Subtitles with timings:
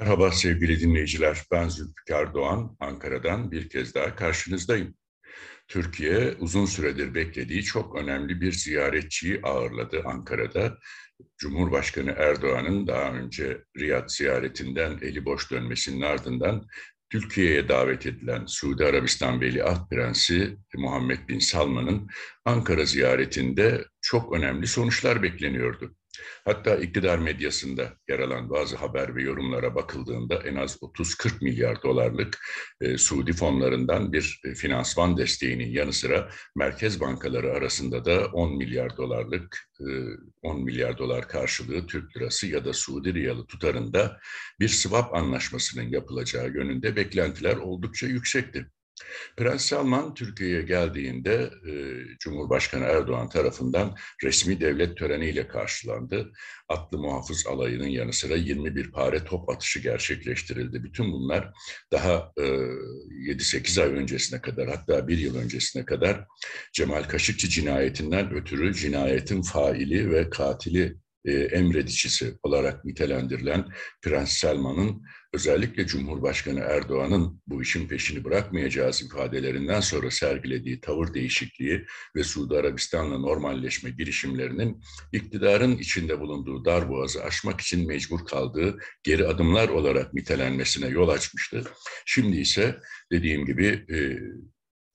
[0.00, 1.42] Merhaba sevgili dinleyiciler.
[1.50, 4.94] Ben Zülfikar Doğan, Ankara'dan bir kez daha karşınızdayım.
[5.68, 10.78] Türkiye uzun süredir beklediği çok önemli bir ziyaretçiyi ağırladı Ankara'da.
[11.38, 16.66] Cumhurbaşkanı Erdoğan'ın daha önce Riyad ziyaretinden eli boş dönmesinin ardından
[17.10, 22.08] Türkiye'ye davet edilen Suudi Arabistan Veliaht Prensi Muhammed Bin Salman'ın
[22.44, 25.96] Ankara ziyaretinde çok önemli sonuçlar bekleniyordu.
[26.44, 32.38] Hatta iktidar medyasında yer alan bazı haber ve yorumlara bakıldığında en az 30-40 milyar dolarlık
[32.80, 38.96] e, Suudi fonlarından bir e, finansman desteğinin yanı sıra merkez bankaları arasında da 10 milyar
[38.96, 39.84] dolarlık e,
[40.42, 44.20] 10 milyar dolar karşılığı Türk lirası ya da Suudi riyalı tutarında
[44.60, 48.66] bir swap anlaşmasının yapılacağı yönünde beklentiler oldukça yüksekti.
[49.36, 51.50] Prens Salman Türkiye'ye geldiğinde
[52.18, 56.32] Cumhurbaşkanı Erdoğan tarafından resmi devlet töreniyle karşılandı.
[56.68, 60.84] Atlı muhafız alayının yanı sıra 21 pare top atışı gerçekleştirildi.
[60.84, 61.52] Bütün bunlar
[61.92, 66.24] daha e, 7-8 ay öncesine kadar hatta bir yıl öncesine kadar
[66.72, 73.68] Cemal Kaşıkçı cinayetinden ötürü cinayetin faili ve katili e, emredicisi olarak nitelendirilen
[74.02, 82.24] Prens Selman'ın özellikle Cumhurbaşkanı Erdoğan'ın bu işin peşini bırakmayacağız ifadelerinden sonra sergilediği tavır değişikliği ve
[82.24, 90.14] Suudi Arabistan'la normalleşme girişimlerinin iktidarın içinde bulunduğu darboğazı aşmak için mecbur kaldığı geri adımlar olarak
[90.14, 91.64] nitelenmesine yol açmıştı.
[92.06, 92.80] Şimdi ise
[93.12, 94.18] dediğim gibi e,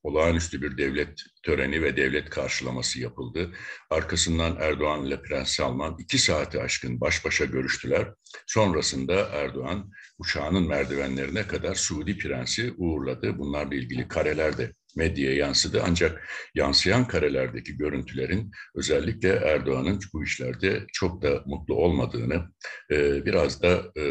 [0.03, 3.51] olağanüstü bir devlet töreni ve devlet karşılaması yapıldı.
[3.89, 8.13] Arkasından Erdoğan ile Prens Salman iki saati aşkın baş başa görüştüler.
[8.47, 13.37] Sonrasında Erdoğan uçağının merdivenlerine kadar Suudi Prensi uğurladı.
[13.37, 15.81] Bunlarla ilgili kareler de medyaya yansıdı.
[15.85, 22.51] Ancak yansıyan karelerdeki görüntülerin özellikle Erdoğan'ın bu işlerde çok da mutlu olmadığını,
[22.91, 24.03] e, biraz da e,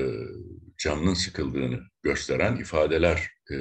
[0.78, 3.54] canının sıkıldığını gösteren ifadeler e,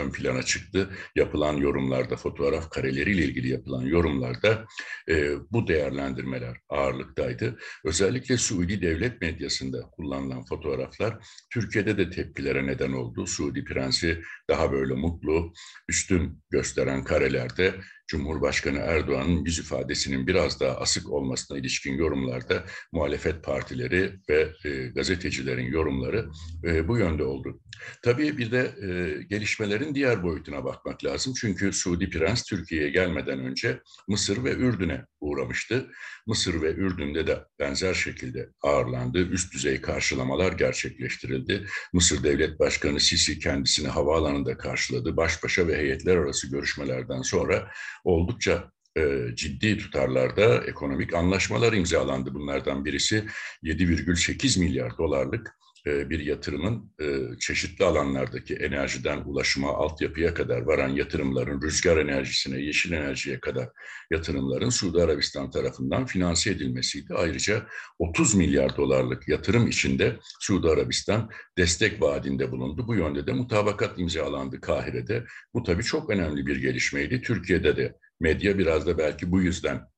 [0.00, 0.90] ön plana çıktı.
[1.16, 4.66] Yapılan yorumlarda, fotoğraf kareleriyle ilgili yapılan yorumlarda
[5.08, 7.58] e, bu değerlendirmeler ağırlıktaydı.
[7.84, 13.26] Özellikle Suudi devlet medyasında kullanılan fotoğraflar Türkiye'de de tepkilere neden oldu.
[13.26, 15.52] Suudi prensi daha böyle mutlu,
[15.88, 17.74] üstün gösteren karelerde
[18.06, 25.66] Cumhurbaşkanı Erdoğan'ın yüz ifadesinin biraz daha asık olmasına ilişkin yorumlarda muhalefet partileri ve e, gazetecilerin
[25.72, 26.28] yorumları
[26.64, 27.60] e, bu yönde oldu.
[28.02, 31.34] Tabii bir de e, gelişmelerin diğer boyutuna bakmak lazım.
[31.40, 35.90] Çünkü Suudi Prens Türkiye'ye gelmeden önce Mısır ve Ürdün'e uğramıştı.
[36.26, 39.18] Mısır ve Ürdün'de de benzer şekilde ağırlandı.
[39.18, 41.66] Üst düzey karşılamalar gerçekleştirildi.
[41.92, 45.16] Mısır Devlet Başkanı Sisi kendisini havaalanında karşıladı.
[45.16, 47.70] Baş başa ve heyetler arası görüşmelerden sonra
[48.04, 52.34] oldukça e, ciddi tutarlarda ekonomik anlaşmalar imzalandı.
[52.34, 53.24] Bunlardan birisi
[53.62, 55.56] 7,8 milyar dolarlık
[55.86, 63.40] bir yatırımın e, çeşitli alanlardaki enerjiden ulaşıma, altyapıya kadar varan yatırımların, rüzgar enerjisine, yeşil enerjiye
[63.40, 63.68] kadar
[64.10, 67.14] yatırımların Suudi Arabistan tarafından finanse edilmesiydi.
[67.14, 67.66] Ayrıca
[67.98, 72.86] 30 milyar dolarlık yatırım içinde Suudi Arabistan destek vaadinde bulundu.
[72.86, 75.24] Bu yönde de mutabakat imzalandı Kahire'de.
[75.54, 77.22] Bu tabii çok önemli bir gelişmeydi.
[77.22, 79.92] Türkiye'de de medya biraz da belki bu yüzden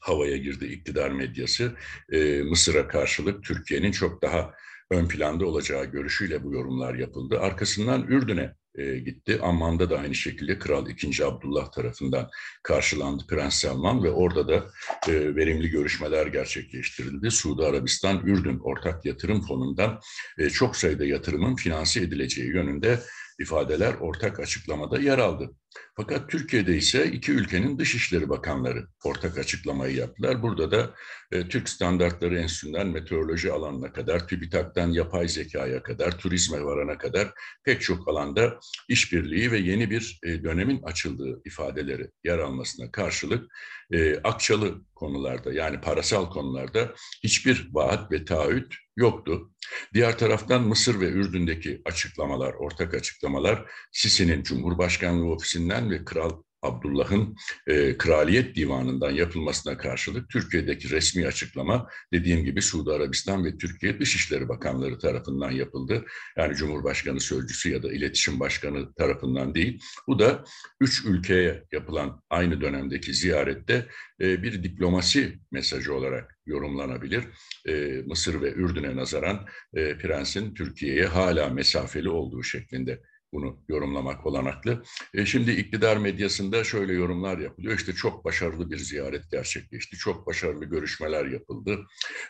[0.00, 1.72] havaya girdi iktidar medyası.
[2.12, 4.54] Ee, Mısır'a karşılık Türkiye'nin çok daha
[4.90, 7.40] ön planda olacağı görüşüyle bu yorumlar yapıldı.
[7.40, 9.38] Arkasından Ürdün'e e, gitti.
[9.42, 11.24] Amman'da da aynı şekilde Kral II.
[11.24, 12.30] Abdullah tarafından
[12.62, 14.70] karşılandı Prens Selman ve orada da
[15.08, 17.30] e, verimli görüşmeler gerçekleştirildi.
[17.30, 20.00] Suudi Arabistan Ürdün Ortak Yatırım Fonu'ndan
[20.38, 22.98] e, çok sayıda yatırımın finanse edileceği yönünde
[23.38, 25.50] ifadeler ortak açıklamada yer aldı.
[25.96, 30.42] Fakat Türkiye'de ise iki ülkenin Dışişleri Bakanları ortak açıklamayı yaptılar.
[30.42, 30.94] Burada da
[31.32, 37.32] e, Türk Standartları Enstitüsü'nden meteoroloji alanına kadar, TÜBİTAK'tan yapay zekaya kadar, turizme varana kadar
[37.64, 43.52] pek çok alanda işbirliği ve yeni bir e, dönemin açıldığı ifadeleri yer almasına karşılık
[43.90, 46.94] e, akçalı konularda yani parasal konularda
[47.24, 49.50] hiçbir vaat ve taahhüt yoktu.
[49.94, 57.96] Diğer taraftan Mısır ve Ürdün'deki açıklamalar, ortak açıklamalar Sisi'nin Cumhurbaşkanlığı ofisinden ve Kral Abdullah'ın e,
[57.96, 64.98] Kraliyet Divanı'ndan yapılmasına karşılık Türkiye'deki resmi açıklama dediğim gibi Suudi Arabistan ve Türkiye Dışişleri Bakanları
[64.98, 66.04] tarafından yapıldı.
[66.36, 69.80] Yani Cumhurbaşkanı Sözcüsü ya da İletişim Başkanı tarafından değil.
[70.06, 70.44] Bu da
[70.80, 73.86] üç ülkeye yapılan aynı dönemdeki ziyarette
[74.20, 77.24] e, bir diplomasi mesajı olarak yorumlanabilir.
[77.68, 83.00] E, Mısır ve Ürdün'e nazaran e, Prens'in Türkiye'ye hala mesafeli olduğu şeklinde
[83.32, 84.82] bunu yorumlamak olanaklı.
[85.14, 87.74] E, şimdi iktidar medyasında şöyle yorumlar yapılıyor.
[87.74, 89.96] İşte çok başarılı bir ziyaret gerçekleşti.
[89.96, 91.78] Çok başarılı görüşmeler yapıldı.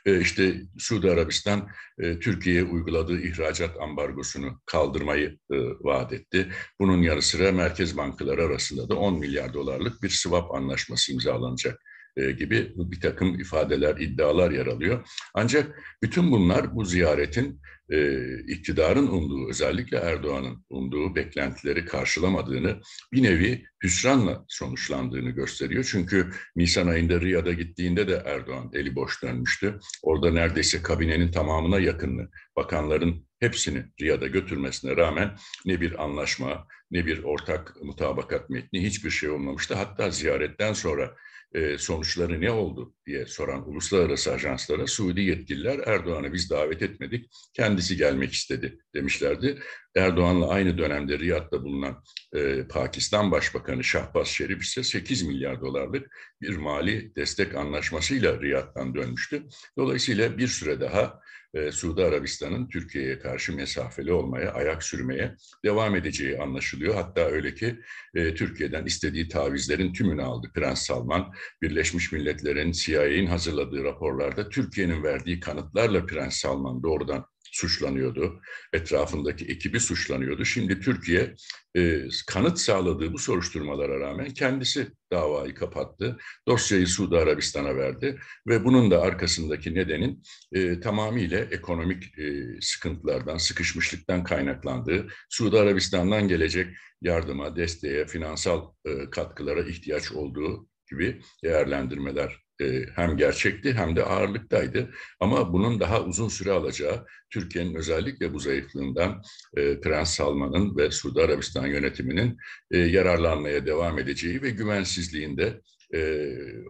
[0.07, 1.69] E, işte Suudi Arabistan
[1.99, 6.49] e, Türkiye'ye uyguladığı ihracat ambargosunu kaldırmayı e, vaat etti.
[6.81, 11.83] Bunun yanı sıra merkez bankaları arasında da 10 milyar dolarlık bir swap anlaşması imzalanacak
[12.19, 15.09] e, gibi bir takım ifadeler, iddialar yer alıyor.
[15.35, 17.61] Ancak bütün bunlar bu ziyaretin
[17.91, 22.81] e, iktidarın umduğu, özellikle Erdoğan'ın umduğu beklentileri karşılamadığını,
[23.13, 25.89] bir nevi hüsranla sonuçlandığını gösteriyor.
[25.91, 29.79] Çünkü Nisan ayında Riyad'a gittiğinde de Erdoğan eli boş dönmüştü.
[30.03, 37.23] Orada neredeyse kabinenin tamamına yakınını, bakanların hepsini Riyad'a götürmesine rağmen ne bir anlaşma, ne bir
[37.23, 39.75] ortak mutabakat metni hiçbir şey olmamıştı.
[39.75, 41.15] Hatta ziyaretten sonra
[41.55, 47.31] e, sonuçları ne oldu diye soran uluslararası ajanslara Suudi yetkililer Erdoğan'ı biz davet etmedik,
[47.79, 49.59] kendisi gelmek istedi demişlerdi.
[49.97, 52.03] Erdoğan'la aynı dönemde Riyad'da bulunan
[52.35, 56.07] e, Pakistan Başbakanı Şahbaz Şerif ise 8 milyar dolarlık
[56.41, 59.43] bir mali destek anlaşmasıyla Riyad'dan dönmüştü.
[59.77, 61.21] Dolayısıyla bir süre daha
[61.55, 66.95] e, Suudi Arabistan'ın Türkiye'ye karşı mesafeli olmaya, ayak sürmeye devam edeceği anlaşılıyor.
[66.95, 67.81] Hatta öyle ki
[68.15, 70.51] e, Türkiye'den istediği tavizlerin tümünü aldı.
[70.55, 71.33] Prens Salman,
[71.63, 77.27] Birleşmiş Milletler'in, CIA'nin hazırladığı raporlarda Türkiye'nin verdiği kanıtlarla Prens Salman doğrudan
[77.59, 78.41] suçlanıyordu.
[78.73, 80.45] Etrafındaki ekibi suçlanıyordu.
[80.45, 81.35] Şimdi Türkiye
[81.77, 86.19] e, kanıt sağladığı bu soruşturmalara rağmen kendisi davayı kapattı.
[86.49, 90.23] Dosyayı Suudi Arabistan'a verdi ve bunun da arkasındaki nedenin
[90.53, 99.61] e, tamamıyla ekonomik e, sıkıntılardan, sıkışmışlıktan kaynaklandığı, Suudi Arabistan'dan gelecek yardıma, desteğe, finansal e, katkılara
[99.61, 102.48] ihtiyaç olduğu gibi değerlendirmeler
[102.95, 104.91] hem gerçekti hem de ağırlıktaydı.
[105.21, 109.23] Ama bunun daha uzun süre alacağı, Türkiye'nin özellikle bu zayıflığından
[109.57, 112.37] e, Prens Salman'ın ve Suudi Arabistan yönetiminin
[112.71, 115.61] e, yararlanmaya devam edeceği ve güvensizliğinde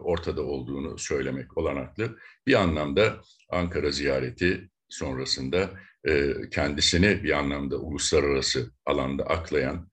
[0.01, 2.17] ortada olduğunu söylemek olanaklı.
[2.47, 5.69] Bir anlamda Ankara ziyareti sonrasında
[6.51, 9.88] kendisini bir anlamda uluslararası alanda aklayan e,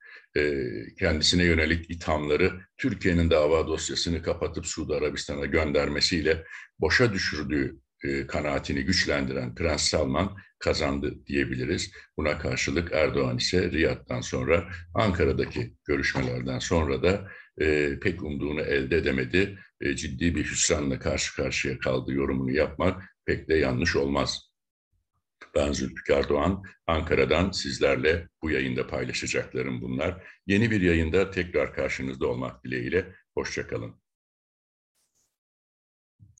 [0.98, 6.44] kendisine yönelik ithamları Türkiye'nin dava dosyasını kapatıp Suudi Arabistan'a göndermesiyle
[6.80, 11.90] boşa düşürdüğü e, kanaatini güçlendiren Prens Salman kazandı diyebiliriz.
[12.16, 17.28] Buna karşılık Erdoğan ise Riyad'dan sonra Ankara'daki görüşmelerden sonra da
[17.60, 19.58] e, pek umduğunu elde edemedi.
[19.80, 24.55] E, ciddi bir hüsranla karşı karşıya kaldı yorumunu yapmak pek de yanlış olmaz.
[25.56, 30.22] Ben Zülfikar Doğan, Ankara'dan sizlerle bu yayında paylaşacaklarım bunlar.
[30.46, 34.00] Yeni bir yayında tekrar karşınızda olmak dileğiyle, hoşçakalın.